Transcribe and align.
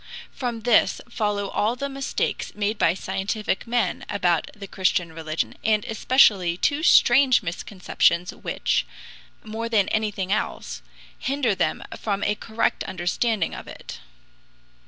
From 0.31 0.61
this 0.61 0.99
follow 1.11 1.49
all 1.49 1.75
the 1.75 1.87
mistakes 1.87 2.55
made 2.55 2.79
by 2.79 2.95
scientific 2.95 3.67
men 3.67 4.03
about 4.09 4.47
the 4.57 4.65
Christian 4.67 5.13
religion, 5.13 5.53
and 5.63 5.85
especially 5.85 6.57
two 6.57 6.81
strange 6.81 7.43
misconceptions 7.43 8.33
which, 8.33 8.83
more 9.43 9.69
than 9.69 9.89
everything 9.91 10.31
else, 10.31 10.81
hinder 11.19 11.53
them 11.53 11.83
from 11.99 12.23
a 12.23 12.33
correct 12.33 12.83
understanding 12.85 13.53
of 13.53 13.67
it. 13.67 13.99